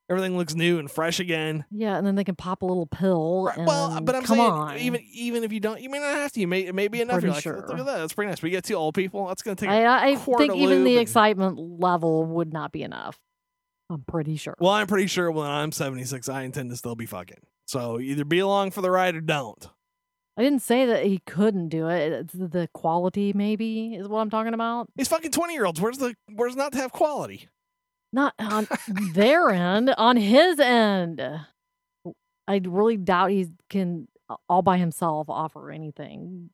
[0.10, 1.64] Everything looks new and fresh again.
[1.72, 3.46] Yeah, and then they can pop a little pill.
[3.46, 4.78] Right, And well, but I'm come saying on.
[4.78, 6.40] even even if you don't, you may not have to.
[6.42, 7.22] You may it may be enough.
[7.24, 7.98] You're Pretty like, look at that.
[8.00, 8.42] That's pretty nice.
[8.42, 9.28] We get two old people.
[9.28, 9.70] That's gonna take.
[9.70, 13.18] a I, I think even the and- excitement level would not be enough.
[13.90, 14.56] I'm pretty sure.
[14.60, 17.40] well, I'm pretty sure when I'm 76, I intend to still be fucking.
[17.68, 19.68] So either be along for the ride or don't.
[20.36, 22.12] I didn't say that he couldn't do it.
[22.12, 24.88] It's the quality, maybe, is what I'm talking about.
[24.96, 25.80] These fucking 20 year olds.
[25.80, 27.50] Where's the where's not to have quality?
[28.14, 28.68] Not on
[29.14, 31.20] their end, on his end.
[32.48, 34.08] I really doubt he can
[34.48, 36.52] all by himself offer anything.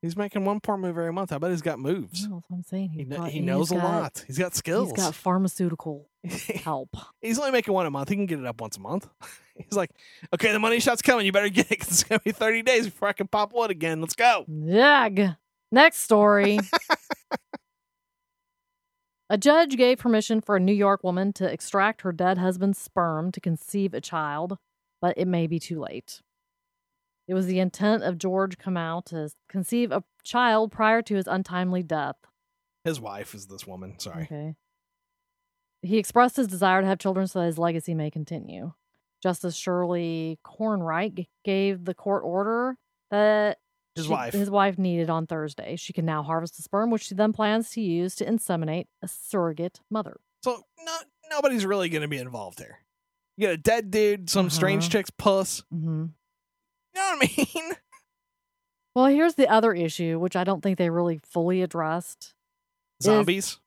[0.00, 1.32] He's making one porn movie every month.
[1.32, 2.22] I bet he's got moves.
[2.22, 2.88] That's what I'm saying.
[2.90, 4.24] He, kn- got- he knows a got- lot.
[4.26, 4.88] He's got skills.
[4.88, 6.08] He's got pharmaceutical
[6.64, 6.96] help.
[7.20, 8.08] He's only making one a month.
[8.08, 9.08] He can get it up once a month.
[9.54, 9.90] He's like,
[10.34, 11.24] okay, the money shot's coming.
[11.26, 13.52] You better get it 'cause it's going to be 30 days before I can pop
[13.52, 14.00] wood again.
[14.00, 14.44] Let's go.
[14.50, 15.36] Yag.
[15.70, 16.58] Next story.
[19.32, 23.32] a judge gave permission for a New York woman to extract her dead husband's sperm
[23.32, 24.58] to conceive a child,
[25.00, 26.20] but it may be too late.
[27.26, 31.82] It was the intent of George Kamau to conceive a child prior to his untimely
[31.82, 32.16] death.
[32.84, 33.98] His wife is this woman.
[33.98, 34.24] Sorry.
[34.24, 34.54] Okay.
[35.80, 38.72] He expressed his desire to have children so that his legacy may continue.
[39.22, 42.76] Justice Shirley Kornreich g- gave the court order
[43.10, 43.60] that
[43.94, 44.32] His she- wife.
[44.32, 45.76] his wife needed on Thursday.
[45.76, 49.08] She can now harvest the sperm, which she then plans to use to inseminate a
[49.08, 50.18] surrogate mother.
[50.42, 50.96] So no,
[51.30, 52.78] nobody's really going to be involved here.
[53.36, 54.90] You got a dead dude, some strange Uh-huh.
[54.92, 55.62] chick's puss.
[55.70, 56.06] hmm
[56.94, 57.72] You know what I mean?
[58.94, 62.34] Well, here's the other issue, which I don't think they really fully addressed.
[63.02, 63.58] Zombies.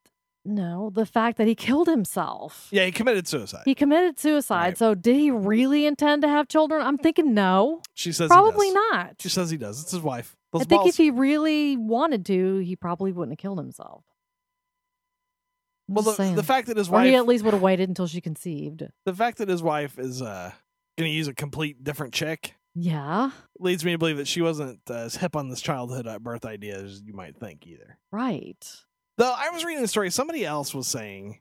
[0.45, 2.67] No, the fact that he killed himself.
[2.71, 3.63] Yeah, he committed suicide.
[3.65, 4.63] He committed suicide.
[4.67, 4.77] Right.
[4.77, 6.81] So, did he really intend to have children?
[6.85, 7.81] I'm thinking no.
[7.95, 8.91] she says Probably he does.
[8.91, 9.15] not.
[9.19, 9.81] She says he does.
[9.81, 10.35] It's his wife.
[10.53, 10.89] Those I think balls.
[10.89, 14.03] if he really wanted to, he probably wouldn't have killed himself.
[15.89, 16.35] I'm well, the, saying.
[16.35, 18.83] the fact that his or wife, he at least would have waited until she conceived.
[19.05, 20.51] the fact that his wife is uh,
[20.97, 24.79] going to use a complete different chick Yeah, leads me to believe that she wasn't
[24.89, 27.97] uh, as hip on this childhood uh, birth idea as you might think either.
[28.11, 28.65] right.
[29.17, 31.39] Though I was reading the story, somebody else was saying,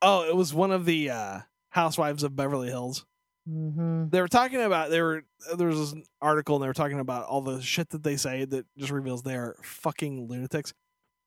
[0.00, 1.38] "Oh, it was one of the uh,
[1.70, 3.04] housewives of Beverly Hills."
[3.48, 5.24] hmm They were talking about they were
[5.56, 8.44] there was this article and they were talking about all the shit that they say
[8.44, 10.72] that just reveals they're fucking lunatics.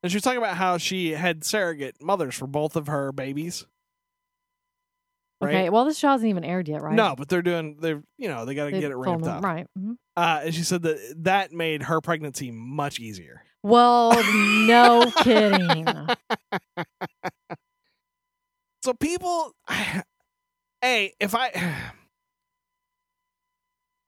[0.03, 3.65] And she was talking about how she had surrogate mothers for both of her babies.
[5.41, 5.49] Right?
[5.55, 5.69] Okay.
[5.69, 6.93] Well, this show hasn't even aired yet, right?
[6.95, 9.43] No, but they're doing they're you know they got to get it ramped up.
[9.43, 9.67] right?
[9.77, 9.97] mhm.
[10.15, 13.43] Uh, and she said that that made her pregnancy much easier.
[13.65, 14.13] Well,
[14.67, 15.87] no kidding.
[18.83, 19.51] So people,
[20.81, 21.49] hey, if I,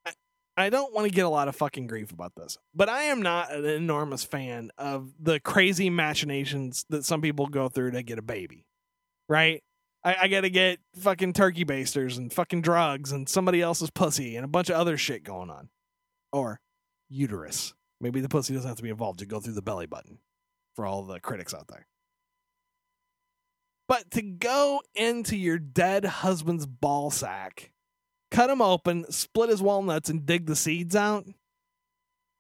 [0.56, 3.24] I- don't want to get a lot of fucking grief about this, but I am
[3.24, 8.20] not an enormous fan of the crazy machinations that some people go through to get
[8.20, 8.68] a baby.
[9.28, 9.64] Right?
[10.04, 14.36] I, I got to get fucking turkey basters and fucking drugs and somebody else's pussy
[14.36, 15.70] and a bunch of other shit going on,
[16.32, 16.60] or
[17.10, 17.74] uterus.
[18.00, 20.20] Maybe the pussy doesn't have to be involved to go through the belly button
[20.76, 21.88] for all the critics out there.
[23.88, 27.72] But to go into your dead husband's ball sack,
[28.30, 31.26] cut him open, split his walnuts, and dig the seeds out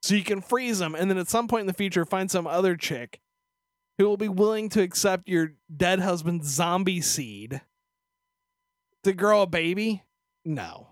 [0.03, 2.47] so you can freeze them, and then at some point in the future find some
[2.47, 3.19] other chick
[3.97, 7.61] who will be willing to accept your dead husband's zombie seed
[9.03, 10.03] to grow a baby?
[10.45, 10.89] No.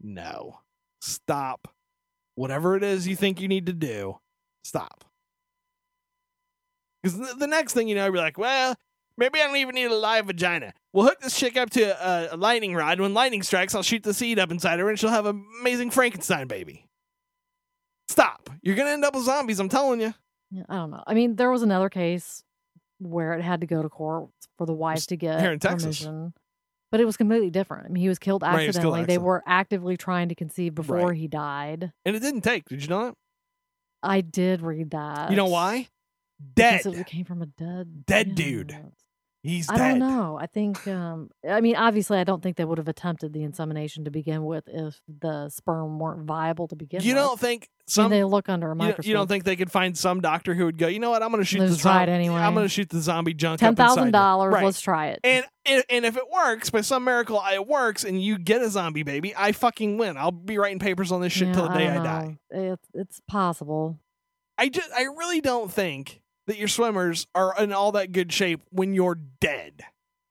[0.00, 0.60] No.
[1.00, 1.68] Stop.
[2.36, 4.18] Whatever it is you think you need to do,
[4.62, 5.04] stop.
[7.02, 8.74] Because the, next thing you know, you're like, well,
[9.16, 10.72] maybe I don't even need a live vagina.
[10.92, 13.00] We'll hook this chick up to a, a lightning rod.
[13.00, 15.90] When lightning strikes, I'll shoot the seed up inside her and she'll have an amazing
[15.90, 16.86] Frankenstein baby.
[18.08, 18.50] Stop.
[18.62, 19.60] You're gonna end up with zombies.
[19.60, 20.14] I'm telling you.
[20.68, 21.02] I don't know.
[21.06, 22.42] I mean, there was another case
[22.98, 26.04] where it had to go to court for the wife to get here in Texas.
[26.04, 26.34] permission,
[26.90, 27.86] but it was completely different.
[27.86, 28.98] I mean, he was killed Right, he was killed accidentally.
[29.00, 31.16] they accident- were actively trying to conceive before Right.
[31.16, 31.92] he died.
[32.04, 32.64] And it didn't take.
[32.68, 33.14] Did you know that?
[34.02, 35.30] I did read that.
[35.30, 35.88] You know why?
[36.54, 36.82] Dead.
[36.84, 38.76] Because it came from a dead Dead dude.
[39.46, 39.88] He's I dead.
[39.90, 40.38] don't know.
[40.40, 40.86] I think.
[40.88, 44.44] Um, I mean, obviously, I don't think they would have attempted the insemination to begin
[44.44, 47.06] with if the sperm weren't viable to begin with.
[47.06, 47.22] You with.
[47.22, 49.06] don't think I mean, some they look under a microscope.
[49.06, 51.30] you don't think they could find some doctor who would go, you know what, I'm
[51.30, 52.10] going to shoot Let's the zombie.
[52.12, 52.40] anyway.
[52.40, 53.60] I'm going to shoot the zombie junk.
[53.60, 54.52] ten thousand you." dollars?
[54.52, 54.64] Right.
[54.64, 55.20] Let's try it.
[55.22, 58.68] And, and and if it works by some miracle, it works, and you get a
[58.70, 60.16] zombie baby, I fucking win.
[60.16, 62.38] I'll be writing papers on this shit Yeah, till the day I, don't die.
[62.50, 64.00] It's it's possible.
[64.58, 68.60] I just I really don't think that your swimmers are in all that good shape
[68.70, 69.82] when you're dead.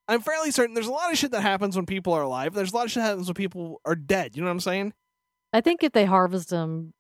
[0.08, 2.54] I'm fairly certain there's a lot of shit that happens when people are alive.
[2.54, 4.36] There's a lot of shit that happens when people are dead.
[4.36, 4.94] You know what I'm saying?
[5.52, 6.94] I think if they harvest them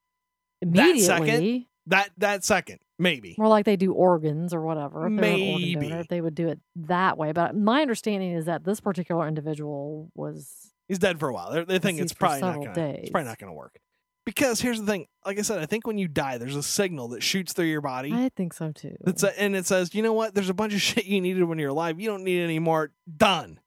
[0.62, 3.36] That second, immediately, That that second, maybe.
[3.38, 5.06] more like they do organs or whatever.
[5.06, 5.76] If Maybe.
[5.76, 7.32] donor, if they would do it that way.
[7.32, 11.52] But my understanding is that this particular individual was He's dead for a while.
[11.52, 12.88] They, they think it's Deceased for probably not gonna.
[12.90, 13.80] It's probably not gonna work.
[14.26, 15.06] Because here's the thing.
[15.26, 17.82] Like I said, I think when you die, there's a signal that shoots through your
[17.82, 18.12] body.
[18.12, 18.96] I think so too.
[19.02, 20.34] That's a, and it says, you know what?
[20.34, 22.00] There's a bunch of shit you needed when you're alive.
[22.00, 22.92] You don't need any more.
[23.18, 23.60] Done.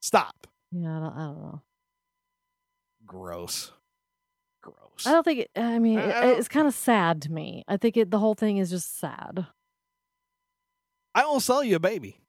[0.00, 0.46] Stop.
[0.72, 1.62] yeah, I don't, I don't know.
[3.06, 3.72] Gross.
[4.62, 5.06] Gross.
[5.06, 5.40] I don't think.
[5.40, 7.64] It, I mean, I- it- it's kind of sad to me.
[7.68, 9.46] I think it, the whole thing is just sad.
[11.14, 12.20] I will sell you a baby.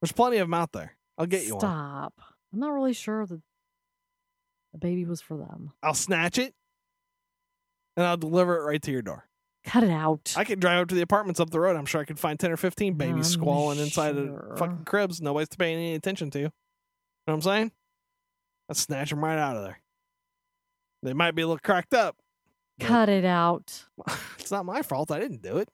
[0.00, 0.96] There's plenty of them out there.
[1.16, 1.60] I'll get you one.
[1.60, 2.14] Stop.
[2.52, 3.40] I'm not really sure that
[4.80, 5.72] the baby was for them.
[5.82, 6.54] I'll snatch it
[7.96, 9.26] and I'll deliver it right to your door.
[9.64, 10.34] Cut it out.
[10.36, 11.76] I could drive up to the apartments up the road.
[11.76, 14.52] I'm sure I could find 10 or 15 babies I'm squalling inside sure.
[14.52, 15.20] of fucking cribs.
[15.20, 16.38] Nobody's paying any attention to.
[16.38, 16.52] You know
[17.26, 17.72] what I'm saying?
[18.70, 19.80] I'd snatch them right out of there.
[21.02, 22.16] They might be a little cracked up.
[22.80, 23.84] Cut it out.
[24.38, 25.10] it's not my fault.
[25.10, 25.68] I didn't do it.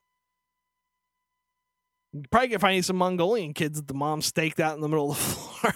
[2.11, 4.89] You probably could find you some Mongolian kids that the mom staked out in the
[4.89, 5.73] middle of the floor.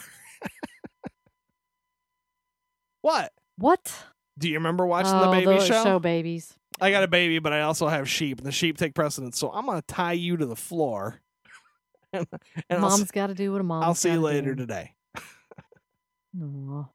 [3.02, 3.32] What?
[3.58, 3.94] What?
[4.38, 6.00] Do you remember watching oh, the baby those show?
[6.00, 6.54] babies.
[6.82, 9.38] I got a baby, but I also have sheep, and the sheep take precedence.
[9.38, 11.20] So I'm gonna tie you to the floor,
[12.14, 12.26] and,
[12.70, 13.84] and mom's got to do what a mom.
[13.84, 14.94] I'll see you later today.
[16.42, 16.86] Aw.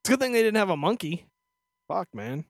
[0.00, 1.26] It's a good thing they didn't have a monkey.
[1.88, 2.44] Fuck, man.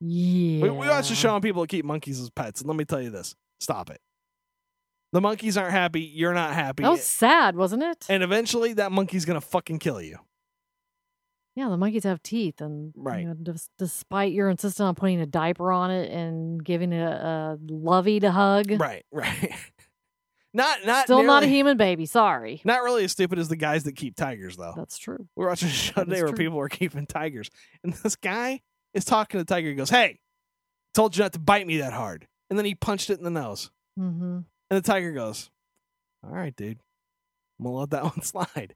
[0.00, 0.62] Yeah.
[0.62, 2.84] We, we watch a show on people that keep monkeys as pets, and let me
[2.84, 4.00] tell you this: stop it.
[5.12, 6.02] The monkeys aren't happy.
[6.02, 6.82] You're not happy.
[6.82, 8.06] That was sad, wasn't it?
[8.08, 10.18] and eventually, that monkey's gonna fucking kill you.
[11.56, 13.22] Yeah, the monkeys have teeth, and Right.
[13.22, 17.00] You know, des- despite your insistence on putting a diaper on it and giving it
[17.02, 19.52] a, a lovey to hug, Right, right.
[20.54, 22.06] not not still not a human baby.
[22.06, 22.60] Sorry.
[22.64, 24.74] Not really as stupid as the guys that keep tigers, though.
[24.76, 25.28] That's true.
[25.36, 26.36] We were watching a show today where true.
[26.36, 27.50] people were keeping tigers,
[27.82, 28.60] and this guy
[28.94, 29.68] is talking to the tiger.
[29.68, 30.18] He goes, "Hey,
[30.94, 33.30] told you not to bite me that hard," and then he punched it in the
[33.30, 34.22] nose, Mm-hmm.
[34.34, 35.50] and the tiger goes,
[36.22, 36.78] "All right, dude,
[37.58, 38.74] I'm gonna let that one slide."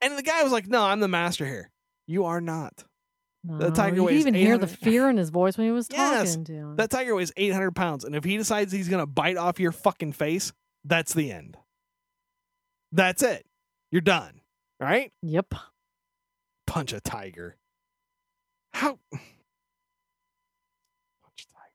[0.00, 1.70] And the guy was like, "No, I'm the master here.
[2.06, 2.84] You are not.
[3.46, 6.02] No, tiger you weighs even hear the fear in his voice when he was talking
[6.02, 6.76] Yes, to him.
[6.76, 10.12] That tiger weighs 800 pounds, and if he decides he's gonna bite off your fucking
[10.12, 10.52] face,
[10.84, 11.58] that's the end.
[12.90, 13.44] That's it.
[13.90, 14.40] You're done.
[14.80, 15.52] All right." yep.
[16.66, 17.56] punch a tiger.
[18.72, 18.98] How?
[19.12, 19.28] Punch
[21.38, 21.72] a tiger.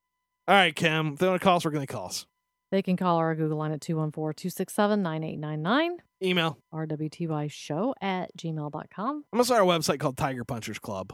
[0.48, 1.14] All right, Kim.
[1.14, 2.26] If they want to call us, we're going to call us.
[2.72, 5.90] They can call our Google line at 214-267-9899,
[6.22, 6.58] Email.
[6.74, 9.10] rwty show at gmail.com.
[9.10, 11.14] I'm going to start a website called Tiger Punchers Club.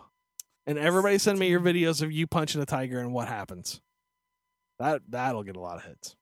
[0.68, 3.82] And everybody send me your videos of you punching a tiger and what happens.
[4.80, 6.15] That, that'll get a lot of hits.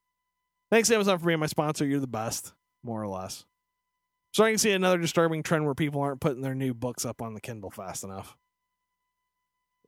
[0.70, 1.86] Thanks, Amazon, for being my sponsor.
[1.86, 3.46] You're the best, more or less.
[4.34, 7.36] Starting to see another disturbing trend where people aren't putting their new books up on
[7.36, 8.36] the Kindle fast enough.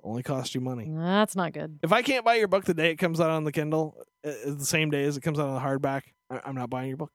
[0.06, 0.88] Only cost you money.
[0.88, 1.80] That's not good.
[1.82, 4.30] If I can't buy your book the day it comes out on the Kindle, uh,
[4.30, 6.90] uh, the same day as it comes out on the hardback, I- I'm not buying
[6.90, 7.12] your book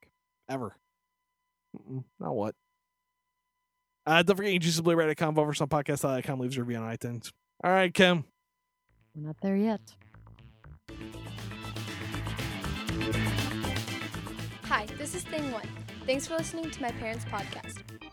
[0.49, 0.75] ever.
[1.77, 2.57] Mm-mm, not what.
[4.07, 6.83] Uh, don't forget, you just simply write a combo over some podcast.com, leaves a review
[6.83, 7.31] on iTunes.
[7.63, 8.25] All right, Kim.
[9.15, 9.81] We're not there yet.
[14.65, 15.69] Hi, this is Thing One.
[16.07, 17.83] Thanks for listening to my parents' podcast.